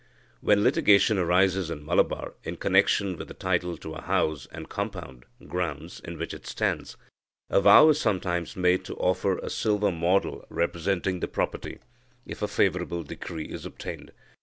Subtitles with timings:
[0.39, 5.25] When litigation arises in Malabar in connection with the title to a house and compound
[5.47, 6.97] (grounds) in which it stands,
[7.51, 11.77] a vow is sometimes made to offer a silver model representing the property,
[12.25, 14.11] if a favourable decree is obtained.